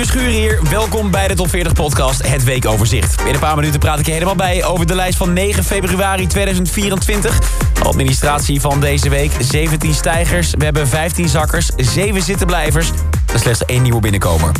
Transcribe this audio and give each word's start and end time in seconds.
Verschuren 0.00 0.30
hier. 0.30 0.60
Welkom 0.70 1.10
bij 1.10 1.28
de 1.28 1.34
Top 1.34 1.48
40 1.48 1.72
podcast, 1.72 2.28
het 2.28 2.44
weekoverzicht. 2.44 3.20
In 3.26 3.34
een 3.34 3.40
paar 3.40 3.56
minuten 3.56 3.80
praat 3.80 3.98
ik 3.98 4.06
je 4.06 4.12
helemaal 4.12 4.34
bij 4.34 4.64
over 4.64 4.86
de 4.86 4.94
lijst 4.94 5.16
van 5.16 5.32
9 5.32 5.64
februari 5.64 6.26
2024. 6.26 7.38
Administratie 7.82 8.60
van 8.60 8.80
deze 8.80 9.08
week, 9.08 9.32
17 9.40 9.94
stijgers. 9.94 10.50
We 10.50 10.64
hebben 10.64 10.88
15 10.88 11.28
zakkers, 11.28 11.70
7 11.76 12.22
zittenblijvers 12.22 12.90
en 13.32 13.38
slechts 13.38 13.64
één 13.64 13.82
nieuwe 13.82 14.00
binnenkomer. 14.00 14.50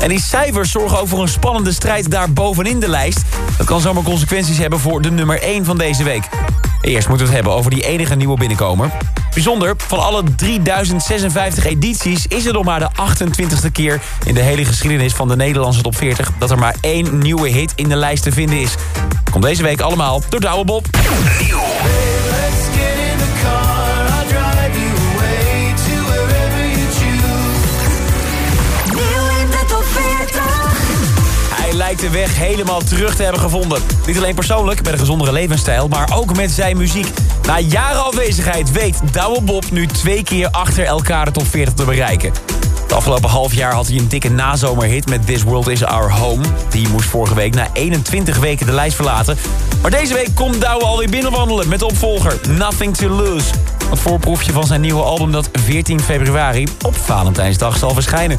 En 0.00 0.08
die 0.08 0.20
cijfers 0.20 0.70
zorgen 0.70 1.00
ook 1.00 1.08
voor 1.08 1.22
een 1.22 1.28
spannende 1.28 1.72
strijd 1.72 2.10
daar 2.10 2.32
bovenin 2.32 2.80
de 2.80 2.88
lijst. 2.88 3.20
Dat 3.56 3.66
kan 3.66 3.80
zomaar 3.80 4.02
consequenties 4.02 4.58
hebben 4.58 4.78
voor 4.78 5.02
de 5.02 5.10
nummer 5.10 5.42
1 5.42 5.64
van 5.64 5.78
deze 5.78 6.04
week. 6.04 6.28
Eerst 6.80 7.08
moeten 7.08 7.26
we 7.26 7.32
het 7.32 7.42
hebben 7.42 7.52
over 7.58 7.70
die 7.70 7.86
enige 7.86 8.14
nieuwe 8.14 8.38
binnenkomer. 8.38 8.90
Bijzonder, 9.34 9.74
van 9.76 9.98
alle 9.98 10.22
3056 10.36 11.64
edities 11.64 12.26
is 12.26 12.44
het 12.44 12.52
nog 12.54 12.64
maar 12.64 12.80
de 12.80 12.88
28e 12.90 13.72
keer... 13.72 14.00
in 14.24 14.34
de 14.34 14.40
hele 14.40 14.64
geschiedenis 14.64 15.12
van 15.12 15.28
de 15.28 15.36
Nederlandse 15.36 15.82
top 15.82 15.96
40... 15.96 16.30
dat 16.38 16.50
er 16.50 16.58
maar 16.58 16.76
één 16.80 17.18
nieuwe 17.18 17.48
hit 17.48 17.72
in 17.74 17.88
de 17.88 17.96
lijst 17.96 18.22
te 18.22 18.32
vinden 18.32 18.60
is. 18.60 18.74
Komt 19.30 19.44
deze 19.44 19.62
week 19.62 19.80
allemaal 19.80 20.22
door 20.28 20.40
Douwe 20.40 20.64
Bob. 20.64 20.86
De 31.96 32.10
weg 32.10 32.36
helemaal 32.36 32.80
terug 32.82 33.16
te 33.16 33.22
hebben 33.22 33.40
gevonden. 33.40 33.82
Niet 34.06 34.16
alleen 34.16 34.34
persoonlijk, 34.34 34.82
met 34.82 34.92
een 34.92 34.98
gezondere 34.98 35.32
levensstijl... 35.32 35.88
maar 35.88 36.10
ook 36.14 36.36
met 36.36 36.50
zijn 36.50 36.76
muziek. 36.76 37.06
Na 37.46 37.58
jaren 37.58 38.04
afwezigheid 38.04 38.72
weet 38.72 39.00
Douwe 39.12 39.40
Bob 39.40 39.70
nu 39.70 39.86
twee 39.86 40.22
keer 40.22 40.50
achter 40.50 40.84
elkaar 40.84 41.24
de 41.24 41.30
top 41.30 41.46
40 41.46 41.74
te 41.74 41.84
bereiken. 41.84 42.32
Het 42.82 42.92
afgelopen 42.92 43.30
half 43.30 43.54
jaar 43.54 43.72
had 43.72 43.86
hij 43.86 43.96
een 43.96 44.08
dikke 44.08 44.30
nazomerhit 44.30 45.08
met 45.08 45.26
This 45.26 45.42
World 45.42 45.68
Is 45.68 45.84
Our 45.84 46.10
Home. 46.12 46.44
Die 46.70 46.88
moest 46.88 47.08
vorige 47.08 47.34
week 47.34 47.54
na 47.54 47.68
21 47.72 48.38
weken 48.38 48.66
de 48.66 48.72
lijst 48.72 48.96
verlaten. 48.96 49.38
Maar 49.82 49.90
deze 49.90 50.14
week 50.14 50.34
komt 50.34 50.60
Douwe 50.60 50.84
alweer 50.84 51.10
binnenwandelen 51.10 51.68
met 51.68 51.78
de 51.78 51.86
opvolger 51.86 52.40
Nothing 52.48 52.96
to 52.96 53.08
Lose. 53.08 53.50
Het 53.90 53.98
voorproefje 53.98 54.52
van 54.52 54.66
zijn 54.66 54.80
nieuwe 54.80 55.02
album 55.02 55.32
dat 55.32 55.48
14 55.52 56.00
februari 56.00 56.66
op 56.86 56.96
Valentijnsdag 56.96 57.76
zal 57.76 57.94
verschijnen. 57.94 58.38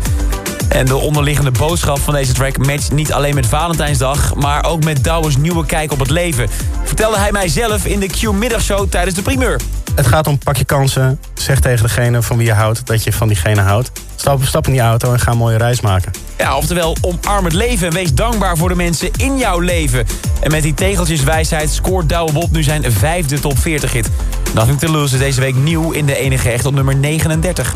En 0.70 0.86
de 0.86 0.96
onderliggende 0.96 1.52
boodschap 1.52 2.00
van 2.00 2.14
deze 2.14 2.34
track 2.34 2.58
matcht 2.58 2.92
niet 2.92 3.14
alleen 3.14 3.36
met 3.36 3.46
Valentijnsdag... 3.46 4.36
maar 4.36 4.66
ook 4.66 4.84
met 4.84 5.04
Douwe's 5.04 5.38
nieuwe 5.38 5.66
kijk 5.66 5.92
op 5.92 6.00
het 6.00 6.10
leven. 6.10 6.50
Vertelde 6.84 7.18
hij 7.18 7.32
mij 7.32 7.48
zelf 7.48 7.86
in 7.86 8.00
de 8.00 8.08
Q-middagshow 8.08 8.90
tijdens 8.90 9.16
de 9.16 9.22
primeur. 9.22 9.62
Het 9.96 10.08
gaat 10.08 10.28
om 10.28 10.38
pak 10.38 10.58
je 10.58 10.66
kansen. 10.66 11.20
Zeg 11.34 11.60
tegen 11.60 11.84
degene 11.84 12.22
van 12.22 12.38
wie 12.38 12.46
je 12.46 12.54
houdt 12.54 12.86
dat 12.86 13.04
je 13.04 13.14
van 13.14 13.28
diegene 13.28 13.62
houdt. 13.62 13.92
Stap, 14.16 14.44
stap 14.44 14.66
in 14.66 14.72
die 14.72 14.82
auto 14.82 15.14
en 15.14 15.20
ga 15.20 15.32
een 15.32 15.38
mooie 15.38 15.58
reis 15.58 15.82
maken. 15.82 16.12
Ja, 16.38 16.58
oftewel, 16.58 16.98
omarm 17.02 17.46
het 17.46 17.54
leven 17.54 17.88
en 17.88 17.94
wees 17.94 18.14
dankbaar 18.14 18.58
voor 18.58 18.70
de 18.70 18.76
mensen 18.76 19.10
in 19.18 19.38
jouw 19.38 19.60
leven. 19.60 20.06
En 20.42 20.52
met 20.52 20.64
die 20.64 20.74
tegeltjeswijsheid 20.74 21.70
scoort 21.70 22.10
Douwe 22.10 22.32
Bob 22.32 22.52
nu 22.52 22.64
zijn 22.64 22.92
vijfde 22.92 23.40
top 23.40 23.60
40 23.60 23.92
hit. 23.94 24.10
Nothing 24.54 24.80
to 24.80 24.92
Lose 24.92 25.14
is 25.14 25.20
deze 25.20 25.40
week 25.40 25.56
nieuw 25.56 25.92
in 25.92 26.06
de 26.06 26.16
enige 26.16 26.50
echt 26.50 26.66
op 26.66 26.74
nummer 26.74 26.96
39. 26.96 27.74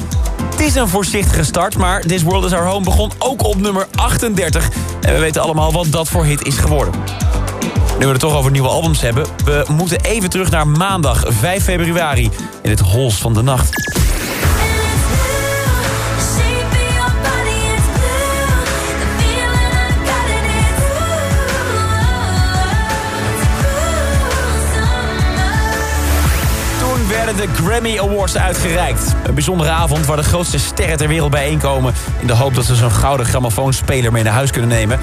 Het 0.49 0.59
is 0.59 0.75
een 0.75 0.87
voorzichtige 0.87 1.43
start, 1.43 1.77
maar 1.77 2.01
This 2.01 2.21
World 2.21 2.45
Is 2.45 2.53
Our 2.53 2.65
Home 2.65 2.83
begon 2.83 3.11
ook 3.17 3.43
op 3.43 3.61
nummer 3.61 3.87
38. 3.95 4.69
En 5.01 5.13
we 5.13 5.19
weten 5.19 5.41
allemaal 5.41 5.71
wat 5.71 5.91
dat 5.91 6.07
voor 6.07 6.25
hit 6.25 6.45
is 6.45 6.57
geworden. 6.57 6.93
Nu 7.99 8.05
we 8.05 8.11
het 8.11 8.19
toch 8.19 8.35
over 8.35 8.51
nieuwe 8.51 8.67
albums 8.67 9.01
hebben... 9.01 9.25
we 9.45 9.65
moeten 9.67 10.01
even 10.01 10.29
terug 10.29 10.49
naar 10.49 10.67
maandag 10.67 11.23
5 11.27 11.63
februari 11.63 12.29
in 12.61 12.69
het 12.69 12.79
Hols 12.79 13.15
van 13.15 13.33
de 13.33 13.41
Nacht. 13.41 13.69
De 27.43 27.63
Grammy 27.63 27.99
Awards 27.99 28.37
uitgereikt. 28.37 29.15
Een 29.25 29.33
bijzondere 29.33 29.69
avond 29.69 30.05
waar 30.05 30.17
de 30.17 30.23
grootste 30.23 30.59
sterren 30.59 30.97
ter 30.97 31.07
wereld 31.07 31.31
bijeenkomen... 31.31 31.93
in 32.19 32.27
de 32.27 32.33
hoop 32.33 32.55
dat 32.55 32.65
ze 32.65 32.75
zo'n 32.75 32.91
gouden 32.91 33.25
grammofoonspeler 33.25 34.11
mee 34.11 34.23
naar 34.23 34.33
huis 34.33 34.51
kunnen 34.51 34.69
nemen. 34.69 34.99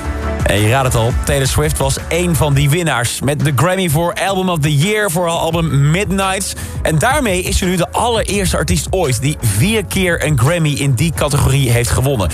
En 0.46 0.60
je 0.60 0.70
raadt 0.70 0.86
het 0.86 0.94
al, 0.94 1.12
Taylor 1.24 1.46
Swift 1.46 1.78
was 1.78 1.98
één 2.08 2.36
van 2.36 2.54
die 2.54 2.70
winnaars... 2.70 3.20
met 3.20 3.44
de 3.44 3.52
Grammy 3.56 3.88
voor 3.88 4.14
Album 4.14 4.48
of 4.48 4.58
the 4.58 4.76
Year 4.76 5.10
voor 5.10 5.28
haar 5.28 5.38
album 5.38 5.90
Midnights. 5.90 6.52
En 6.82 6.98
daarmee 6.98 7.42
is 7.42 7.58
ze 7.58 7.64
nu 7.64 7.76
de 7.76 7.90
allereerste 7.90 8.56
artiest 8.56 8.86
ooit... 8.90 9.20
die 9.20 9.36
vier 9.40 9.84
keer 9.84 10.24
een 10.24 10.38
Grammy 10.38 10.72
in 10.72 10.94
die 10.94 11.12
categorie 11.14 11.70
heeft 11.70 11.90
gewonnen. 11.90 12.30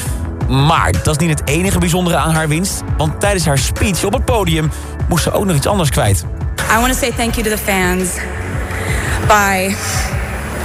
Maar 0.49 0.93
dat 1.03 1.21
is 1.21 1.27
niet 1.27 1.41
het 1.41 1.49
enige 1.49 1.78
bijzondere 1.78 2.16
aan 2.16 2.34
haar 2.34 2.49
winst... 2.49 2.83
want 2.97 3.21
tijdens 3.21 3.45
haar 3.45 3.59
speech 3.59 4.05
op 4.05 4.12
het 4.12 4.25
podium 4.25 4.71
moest 5.09 5.22
ze 5.22 5.33
ook 5.33 5.45
nog 5.45 5.56
iets 5.56 5.66
anders 5.66 5.91
kwijt. 5.91 6.25
I 6.72 6.81
want 6.81 6.93
to 6.93 6.99
say 6.99 7.11
thank 7.11 7.34
you 7.34 7.49
to 7.49 7.56
the 7.56 7.62
fans 7.62 8.09
by 9.28 9.75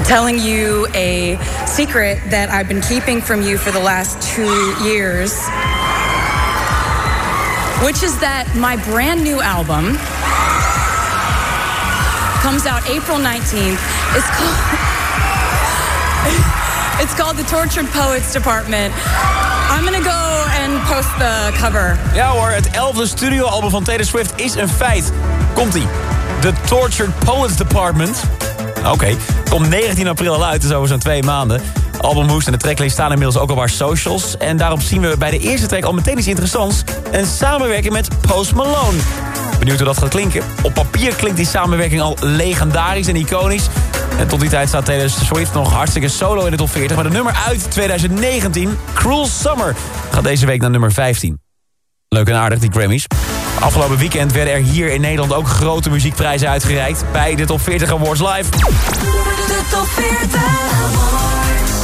telling 0.05 0.39
you 0.39 0.87
a 0.93 1.37
secret 1.65 2.19
that 2.29 2.49
I've 2.49 2.67
been 2.67 2.81
keeping 2.81 3.21
from 3.21 3.41
you 3.41 3.57
for 3.57 3.71
the 3.71 3.79
last 3.79 4.21
two 4.21 4.75
years, 4.83 5.31
which 7.85 8.03
is 8.03 8.17
that 8.19 8.51
my 8.55 8.75
brand 8.91 9.23
new 9.23 9.41
album 9.41 9.95
comes 12.41 12.65
out 12.65 12.83
April 12.89 13.17
19th. 13.17 13.79
It's 14.17 14.29
called. 14.35 14.57
It's 17.01 17.15
called 17.15 17.35
The 17.35 17.43
Tortured 17.43 17.87
Poets 17.87 18.31
Department. 18.31 18.93
I'm 19.71 19.83
gonna 19.83 20.03
go 20.03 20.45
and 20.61 20.79
post 20.83 21.09
the 21.17 21.51
cover. 21.57 21.97
Ja 22.13 22.31
hoor, 22.31 22.49
het 22.49 22.69
elfde 22.69 23.07
studioalbum 23.07 23.69
van 23.69 23.83
Taylor 23.83 24.05
Swift 24.05 24.33
is 24.35 24.55
een 24.55 24.69
feit. 24.69 25.11
Komt-ie. 25.53 25.87
The 26.41 26.53
Tortured 26.67 27.19
Poets 27.25 27.55
Department. 27.55 28.23
Oké, 28.85 29.15
komt 29.49 29.69
19 29.69 30.07
april 30.07 30.33
al 30.33 30.45
uit, 30.45 30.61
dus 30.61 30.71
over 30.71 30.87
zo'n 30.87 30.99
twee 30.99 31.23
maanden. 31.23 31.61
Albumhoes 31.99 32.45
en 32.45 32.51
de 32.51 32.57
tracklist 32.57 32.93
staan 32.93 33.11
inmiddels 33.11 33.37
ook 33.37 33.51
op 33.51 33.57
haar 33.57 33.69
socials. 33.69 34.37
En 34.37 34.57
daarop 34.57 34.81
zien 34.81 35.01
we 35.01 35.15
bij 35.17 35.29
de 35.29 35.39
eerste 35.39 35.67
track 35.67 35.83
al 35.83 35.93
meteen 35.93 36.17
iets 36.17 36.27
interessants. 36.27 36.83
Een 37.11 37.25
samenwerking 37.25 37.93
met 37.93 38.07
Post 38.27 38.53
Malone. 38.53 38.97
Benieuwd 39.59 39.77
hoe 39.77 39.87
dat 39.87 39.97
gaat 39.97 40.09
klinken. 40.09 40.43
Op 40.63 40.73
papier 40.73 41.15
klinkt 41.15 41.37
die 41.37 41.45
samenwerking 41.45 42.01
al 42.01 42.17
legendarisch 42.19 43.07
en 43.07 43.15
iconisch. 43.15 43.67
En 44.17 44.27
tot 44.27 44.39
die 44.39 44.49
tijd 44.49 44.67
staat 44.67 44.85
Taylor 44.85 45.09
Swift 45.09 45.53
nog 45.53 45.73
hartstikke 45.73 46.07
solo 46.07 46.45
in 46.45 46.51
de 46.51 46.57
top 46.57 46.69
40. 46.69 46.95
Maar 46.95 47.05
de 47.05 47.11
nummer 47.11 47.33
uit 47.47 47.71
2019, 47.71 48.77
Cruel 48.93 49.25
Summer, 49.25 49.75
gaat 50.11 50.23
deze 50.23 50.45
week 50.45 50.61
naar 50.61 50.69
nummer 50.69 50.91
15. 50.91 51.39
Leuk 52.07 52.27
en 52.27 52.35
aardig, 52.35 52.59
die 52.59 52.71
Grammys. 52.71 53.05
Afgelopen 53.59 53.97
weekend 53.97 54.31
werden 54.31 54.53
er 54.53 54.59
hier 54.59 54.91
in 54.91 55.01
Nederland 55.01 55.33
ook 55.33 55.47
grote 55.47 55.89
muziekprijzen 55.89 56.49
uitgereikt... 56.49 57.03
bij 57.11 57.35
de 57.35 57.45
Top 57.45 57.61
40 57.61 57.91
Awards 57.91 58.21
Live. 58.21 58.49
De 58.49 59.61
top 59.71 59.87
40 59.87 60.41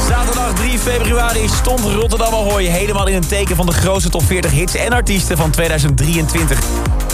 Zaterdag 0.08 0.54
3 0.54 0.78
februari 0.78 1.48
stond 1.48 1.80
Rotterdam 1.80 2.32
Ahoy 2.32 2.64
helemaal 2.64 3.06
in 3.06 3.14
een 3.14 3.26
teken 3.26 3.56
van 3.56 3.66
de 3.66 3.72
grootste 3.72 4.10
top 4.10 4.22
40 4.22 4.50
hits 4.50 4.74
en 4.74 4.92
artiesten 4.92 5.36
van 5.36 5.50
2023. 5.50 6.58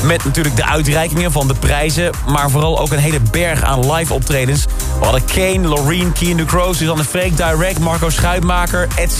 Met 0.04 0.24
natuurlijk 0.24 0.56
de 0.56 0.64
uitreikingen 0.64 1.32
van 1.32 1.48
de 1.48 1.54
prijzen, 1.54 2.10
maar 2.26 2.50
vooral 2.50 2.80
ook 2.80 2.92
een 2.92 2.98
hele 2.98 3.20
berg 3.30 3.62
aan 3.62 3.92
live 3.92 4.14
optredens. 4.14 4.64
We 4.98 5.04
hadden 5.04 5.24
Kane, 5.24 5.68
Loreen, 5.68 6.12
Keen 6.12 6.36
de 6.36 6.44
Crow, 6.44 6.74
Suzanne 6.74 7.04
Freek, 7.04 7.36
Direct, 7.36 7.78
Marco 7.78 8.10
Schuitmaker, 8.10 8.88
et 8.96 9.12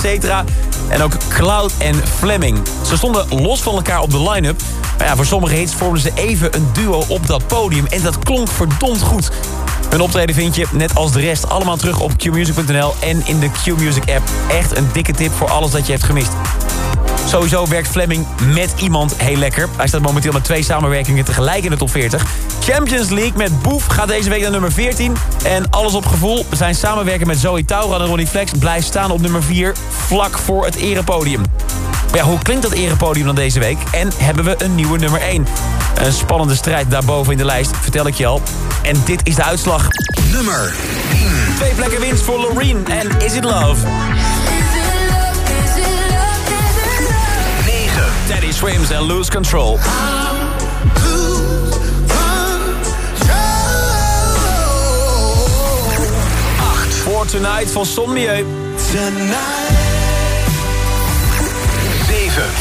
cetera. 0.00 0.44
En 0.88 1.02
ook 1.02 1.12
Cloud 1.28 1.72
en 1.78 1.94
Fleming. 2.18 2.58
Ze 2.86 2.96
stonden 2.96 3.26
los 3.28 3.60
van 3.60 3.74
elkaar 3.74 4.00
op 4.00 4.10
de 4.10 4.30
line-up. 4.30 4.60
Maar 4.98 5.06
ja, 5.06 5.16
voor 5.16 5.26
sommige 5.26 5.54
hits 5.54 5.74
vormden 5.74 6.02
ze 6.02 6.10
even 6.14 6.54
een 6.54 6.68
duo 6.72 7.04
op 7.08 7.26
dat 7.26 7.46
podium. 7.46 7.86
En 7.86 8.02
dat 8.02 8.18
klonk 8.18 8.48
verdomd 8.48 9.02
goed. 9.02 9.30
Hun 9.90 10.00
optreden 10.00 10.34
vind 10.34 10.54
je, 10.54 10.66
net 10.72 10.94
als 10.94 11.12
de 11.12 11.20
rest, 11.20 11.48
allemaal 11.48 11.76
terug 11.76 12.00
op 12.00 12.18
qmusic.nl 12.18 12.94
en 13.00 13.22
in 13.26 13.40
de 13.40 13.50
Qmusic 13.50 14.10
app. 14.10 14.28
Echt 14.48 14.76
een 14.76 14.88
dikke 14.92 15.12
tip 15.12 15.32
voor 15.32 15.50
alles 15.50 15.70
dat 15.70 15.86
je 15.86 15.92
hebt 15.92 16.04
gemist. 16.04 16.32
Sowieso 17.26 17.66
werkt 17.66 17.88
Fleming 17.88 18.26
met 18.54 18.74
iemand 18.78 19.14
heel 19.16 19.36
lekker. 19.36 19.68
Hij 19.76 19.86
staat 19.86 20.00
momenteel 20.00 20.32
met 20.32 20.44
twee 20.44 20.62
samenwerkingen 20.62 21.24
tegelijk 21.24 21.64
in 21.64 21.70
de 21.70 21.76
top 21.76 21.90
40. 21.90 22.24
Champions 22.60 23.08
League 23.08 23.36
met 23.36 23.62
Boef 23.62 23.86
gaat 23.86 24.08
deze 24.08 24.28
week 24.28 24.40
naar 24.40 24.50
nummer 24.50 24.72
14. 24.72 25.16
En 25.44 25.70
Alles 25.70 25.94
op 25.94 26.06
Gevoel, 26.06 26.46
zijn 26.52 26.74
samenwerking 26.74 27.26
met 27.26 27.38
Zoe 27.38 27.64
Taura 27.64 27.98
en 27.98 28.06
Ronnie 28.06 28.26
Flex... 28.26 28.52
blijft 28.58 28.86
staan 28.86 29.10
op 29.10 29.20
nummer 29.20 29.42
4, 29.42 29.74
vlak 29.88 30.38
voor 30.38 30.64
het 30.64 30.74
erepodium. 30.74 31.42
Maar 32.10 32.16
ja, 32.18 32.24
hoe 32.24 32.38
klinkt 32.42 32.62
dat 32.62 32.72
erepodium 32.72 33.26
dan 33.26 33.34
deze 33.34 33.58
week? 33.58 33.78
En 33.92 34.10
hebben 34.16 34.44
we 34.44 34.54
een 34.58 34.74
nieuwe 34.74 34.98
nummer 34.98 35.20
1? 35.20 35.46
Een 35.94 36.12
spannende 36.12 36.54
strijd 36.54 36.90
daarboven 36.90 37.32
in 37.32 37.38
de 37.38 37.44
lijst, 37.44 37.70
vertel 37.80 38.06
ik 38.06 38.14
je 38.14 38.26
al. 38.26 38.42
En 38.82 38.96
dit 39.04 39.20
is 39.22 39.34
de 39.34 39.44
uitslag. 39.44 39.88
Nummer 40.32 40.74
Twee 41.56 41.74
plekken 41.74 42.00
winst 42.00 42.22
voor 42.22 42.38
Loreen 42.38 42.86
en 42.86 43.08
Is 43.18 43.34
It 43.34 43.44
Love. 43.44 43.86
Teddy 48.26 48.52
Swims 48.52 48.90
en 48.90 49.06
Lose 49.06 49.30
Control. 49.30 49.78
For 57.04 57.26
Tonight 57.26 57.70
van 57.72 57.86
Son 57.86 58.12
Mieu. 58.12 58.44
7. 58.76 59.14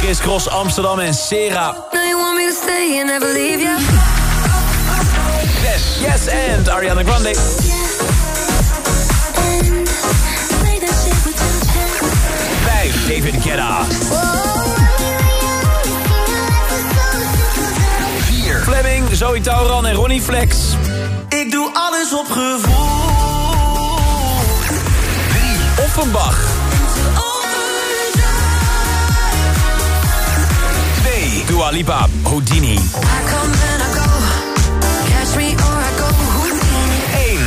Chris 0.02 0.20
Cross 0.20 0.48
Amsterdam 0.50 1.00
en 1.00 1.14
Sera. 1.14 1.76
Now 1.94 2.04
you 2.04 2.18
want 2.18 2.38
me 2.38 2.46
to 2.46 2.54
stay 2.54 3.00
and 3.00 3.08
never 3.10 3.26
leave 3.34 3.60
you. 3.60 3.76
6. 5.62 6.02
Yes 6.02 6.28
and 6.28 6.68
Ariana 6.68 7.04
Grande. 7.04 7.34
Vijf. 12.66 13.08
David 13.08 13.42
Guetta. 13.42 14.55
Zoe 19.26 19.42
Tauran 19.42 19.86
en 19.86 19.94
Ronnie 19.94 20.22
Flex. 20.22 20.56
Ik 21.30 21.52
doe 21.52 21.72
alles 21.74 22.14
op 22.14 22.26
gevoel. 22.26 22.86
3. 25.30 25.86
Offenbach. 25.86 26.38
2. 31.02 31.44
Dua 31.46 31.70
Lipa. 31.70 32.08
Houdini. 32.24 32.74
I 32.74 32.78
come 32.78 33.54
and 33.72 33.82
I 33.82 33.94
go. 33.94 34.10
Catch 35.10 35.36
me 35.36 35.44
or 35.44 35.50
I 35.50 35.92
go. 35.98 36.08
Houdini. 36.38 37.00
1. 37.34 37.46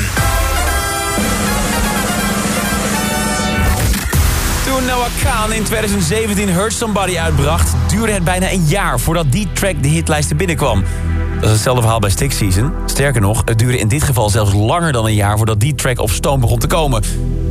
Toen 4.64 4.84
Noah 4.84 5.10
Khan 5.22 5.52
in 5.52 5.62
2017 5.64 6.48
Hurt 6.48 6.72
Somebody 6.72 7.18
uitbracht... 7.18 7.74
duurde 7.88 8.12
het 8.12 8.24
bijna 8.24 8.50
een 8.50 8.64
jaar 8.64 9.00
voordat 9.00 9.32
die 9.32 9.48
track 9.52 9.82
de 9.82 9.88
hitlijsten 9.88 10.36
binnenkwam. 10.36 10.84
Dat 11.40 11.44
is 11.44 11.50
hetzelfde 11.50 11.82
verhaal 11.82 12.00
bij 12.00 12.10
Stick 12.10 12.32
Season. 12.32 12.72
Sterker 12.86 13.20
nog, 13.20 13.42
het 13.44 13.58
duurde 13.58 13.78
in 13.78 13.88
dit 13.88 14.02
geval 14.02 14.30
zelfs 14.30 14.52
langer 14.52 14.92
dan 14.92 15.04
een 15.04 15.14
jaar... 15.14 15.36
voordat 15.36 15.60
die 15.60 15.74
track 15.74 15.98
op 15.98 16.10
stoom 16.10 16.40
begon 16.40 16.58
te 16.58 16.66
komen. 16.66 17.02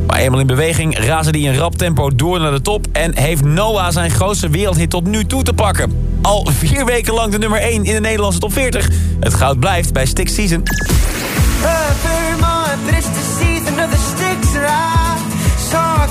Maar 0.08 0.20
eenmaal 0.20 0.40
in 0.40 0.48
beweging 0.48 0.98
razen 0.98 1.34
die 1.34 1.48
in 1.48 1.58
rap 1.58 1.76
tempo 1.76 2.16
door 2.16 2.40
naar 2.40 2.52
de 2.52 2.62
top... 2.62 2.86
en 2.92 3.18
heeft 3.18 3.44
Noah 3.44 3.92
zijn 3.92 4.12
grootste 4.12 4.50
wereldhit 4.50 4.90
tot 4.90 5.08
nu 5.08 5.26
toe 5.26 5.44
te 5.44 5.54
pakken. 5.54 6.18
Al 6.22 6.48
vier 6.52 6.86
weken 6.86 7.14
lang 7.14 7.32
de 7.32 7.38
nummer 7.38 7.60
1 7.60 7.84
in 7.84 7.94
de 7.94 8.00
Nederlandse 8.00 8.40
top 8.40 8.54
40. 8.54 8.90
Het 9.20 9.34
goud 9.34 9.60
blijft 9.60 9.94
bij 9.94 10.06
Stick 10.06 10.30
Season. 10.30 10.64
Season 13.40 13.80
of 13.80 13.92
the 13.92 13.98
sticks 13.98 14.56
and 14.56 16.07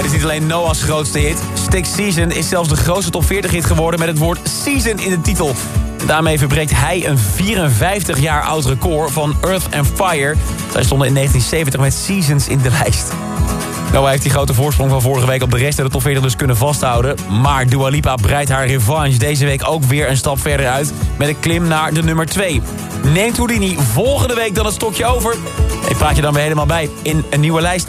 Het 0.00 0.08
is 0.08 0.14
niet 0.14 0.24
alleen 0.24 0.46
Noah's 0.46 0.82
grootste 0.82 1.18
hit. 1.18 1.38
Stick 1.54 1.84
Season 1.84 2.30
is 2.30 2.48
zelfs 2.48 2.68
de 2.68 2.76
grootste 2.76 3.10
top 3.10 3.24
40 3.24 3.50
hit 3.50 3.64
geworden 3.64 4.00
met 4.00 4.08
het 4.08 4.18
woord 4.18 4.38
season 4.64 4.98
in 4.98 5.10
de 5.10 5.20
titel. 5.20 5.54
Daarmee 6.06 6.38
verbreekt 6.38 6.70
hij 6.74 7.06
een 7.06 7.18
54 7.18 8.18
jaar 8.18 8.42
oud 8.42 8.64
record 8.64 9.10
van 9.10 9.36
Earth 9.40 9.76
and 9.76 9.86
Fire. 9.94 10.34
Zij 10.72 10.82
stonden 10.82 11.06
in 11.08 11.14
1970 11.14 11.80
met 11.80 11.94
Seasons 11.94 12.48
in 12.48 12.58
de 12.62 12.70
lijst. 12.70 13.12
Noah 13.92 14.10
heeft 14.10 14.22
die 14.22 14.30
grote 14.30 14.54
voorsprong 14.54 14.90
van 14.90 15.02
vorige 15.02 15.26
week 15.26 15.42
op 15.42 15.50
de 15.50 15.58
rest 15.58 15.74
van 15.74 15.84
de 15.84 15.90
top 15.90 16.02
40 16.02 16.22
dus 16.22 16.36
kunnen 16.36 16.56
vasthouden. 16.56 17.16
Maar 17.42 17.66
Dua 17.66 17.88
Lipa 17.88 18.14
breidt 18.14 18.50
haar 18.50 18.66
revanche 18.66 19.18
deze 19.18 19.44
week 19.44 19.68
ook 19.68 19.84
weer 19.84 20.08
een 20.08 20.16
stap 20.16 20.40
verder 20.40 20.68
uit... 20.68 20.92
met 21.18 21.28
een 21.28 21.40
klim 21.40 21.68
naar 21.68 21.94
de 21.94 22.02
nummer 22.02 22.26
2. 22.26 22.62
Neemt 23.02 23.36
Houdini 23.36 23.76
volgende 23.92 24.34
week 24.34 24.54
dan 24.54 24.64
het 24.64 24.74
stokje 24.74 25.06
over? 25.06 25.36
Ik 25.88 25.96
praat 25.96 26.16
je 26.16 26.22
dan 26.22 26.32
weer 26.32 26.42
helemaal 26.42 26.66
bij 26.66 26.90
in 27.02 27.24
een 27.30 27.40
nieuwe 27.40 27.60
lijst. 27.60 27.88